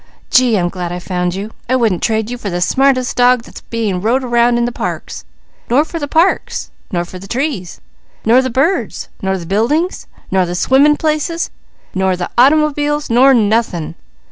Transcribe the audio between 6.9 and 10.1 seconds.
Nor the trees! Nor the birds! Nor the buildings!